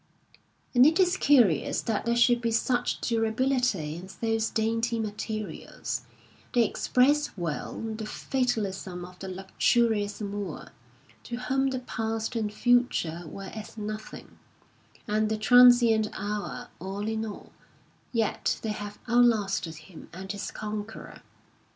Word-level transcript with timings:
And 0.73 0.83
it 0.83 0.99
is 0.99 1.15
curious 1.15 1.79
that 1.83 2.07
there 2.07 2.15
should 2.15 2.41
be 2.41 2.49
such 2.49 2.99
dura 3.07 3.31
bility 3.31 3.99
in 4.01 4.09
those 4.19 4.49
dainty 4.49 4.97
materials: 4.97 6.01
they 6.53 6.63
express 6.65 7.29
well 7.37 7.79
the 7.79 8.07
fatalism 8.07 9.05
of 9.05 9.19
the 9.19 9.27
luxurious 9.27 10.19
Moor, 10.19 10.69
to 11.25 11.35
whom 11.41 11.67
the 11.69 11.77
past 11.81 12.35
and 12.35 12.51
future 12.51 13.27
were 13.27 13.51
as 13.53 13.77
nothing, 13.77 14.39
and 15.07 15.29
the 15.29 15.37
transient 15.37 16.07
hour 16.13 16.69
all 16.79 17.07
in 17.07 17.23
all; 17.23 17.51
yet 18.11 18.57
they 18.63 18.71
have 18.71 18.97
outlasted 19.07 19.75
him 19.75 20.09
and 20.13 20.31
his 20.31 20.49
conqueror. 20.49 21.21